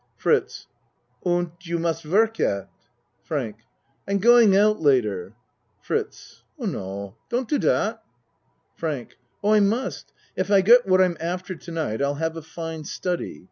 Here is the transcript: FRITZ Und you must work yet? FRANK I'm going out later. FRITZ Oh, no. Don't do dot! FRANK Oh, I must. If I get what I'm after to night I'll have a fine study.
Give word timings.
FRITZ 0.17 0.65
Und 1.23 1.51
you 1.61 1.77
must 1.77 2.07
work 2.07 2.39
yet? 2.39 2.67
FRANK 3.21 3.57
I'm 4.07 4.17
going 4.17 4.57
out 4.57 4.81
later. 4.81 5.35
FRITZ 5.83 6.41
Oh, 6.57 6.65
no. 6.65 7.17
Don't 7.29 7.47
do 7.47 7.59
dot! 7.59 8.01
FRANK 8.77 9.15
Oh, 9.43 9.53
I 9.53 9.59
must. 9.59 10.11
If 10.35 10.49
I 10.49 10.61
get 10.61 10.87
what 10.87 11.01
I'm 11.01 11.17
after 11.19 11.53
to 11.53 11.71
night 11.71 12.01
I'll 12.01 12.15
have 12.15 12.35
a 12.35 12.41
fine 12.41 12.83
study. 12.83 13.39